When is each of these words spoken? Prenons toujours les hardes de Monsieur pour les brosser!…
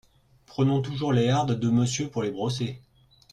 Prenons 0.47 0.81
toujours 0.81 1.13
les 1.13 1.27
hardes 1.29 1.59
de 1.59 1.69
Monsieur 1.69 2.09
pour 2.09 2.23
les 2.23 2.31
brosser!… 2.31 2.81